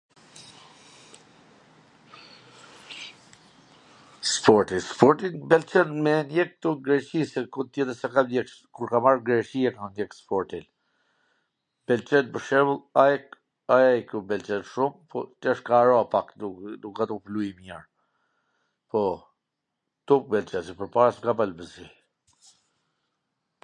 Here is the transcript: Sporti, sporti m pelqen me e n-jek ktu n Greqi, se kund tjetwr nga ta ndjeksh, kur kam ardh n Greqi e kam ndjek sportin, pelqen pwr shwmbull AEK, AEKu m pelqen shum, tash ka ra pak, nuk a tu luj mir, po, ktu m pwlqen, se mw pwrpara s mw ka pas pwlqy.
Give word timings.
Sporti, 4.29 4.77
sporti 4.91 5.27
m 5.37 5.41
pelqen 5.51 5.89
me 6.07 6.13
e 6.21 6.21
n-jek 6.25 6.51
ktu 6.55 6.69
n 6.77 6.79
Greqi, 6.87 7.21
se 7.31 7.41
kund 7.57 7.69
tjetwr 7.75 8.09
nga 8.13 8.15
ta 8.15 8.21
ndjeksh, 8.29 8.55
kur 8.77 8.87
kam 8.93 9.05
ardh 9.09 9.21
n 9.23 9.27
Greqi 9.27 9.59
e 9.69 9.73
kam 9.75 9.87
ndjek 9.91 10.11
sportin, 10.21 10.65
pelqen 11.91 12.25
pwr 12.37 12.43
shwmbull 12.47 12.83
AEK, 13.05 13.27
AEKu 13.77 14.17
m 14.21 14.29
pelqen 14.31 14.63
shum, 14.71 14.91
tash 15.41 15.61
ka 15.67 15.77
ra 15.89 15.99
pak, 16.15 16.27
nuk 16.83 16.97
a 17.05 17.07
tu 17.11 17.17
luj 17.35 17.51
mir, 17.59 17.81
po, 18.89 19.03
ktu 20.01 20.15
m 20.23 20.33
pwlqen, 20.33 20.63
se 20.71 20.79
mw 20.79 20.81
pwrpara 20.81 21.09
s 21.17 21.21
mw 21.21 21.25
ka 21.27 21.33
pas 21.43 21.51
pwlqy. 21.61 21.85